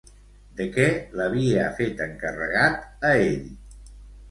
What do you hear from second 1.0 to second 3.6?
l'havia fet encarregat a ell?